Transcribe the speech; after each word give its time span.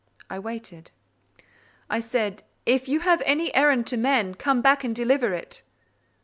I 0.31 0.39
waited. 0.39 0.89
I 1.87 1.99
said,—"If 1.99 2.87
you 2.87 3.01
have 3.01 3.21
any 3.23 3.53
errand 3.53 3.85
to 3.93 3.97
men, 3.97 4.33
come 4.33 4.59
back 4.59 4.83
and 4.83 4.95
deliver 4.95 5.31
it." 5.31 5.61